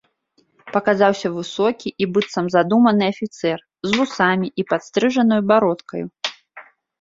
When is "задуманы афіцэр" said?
2.55-3.59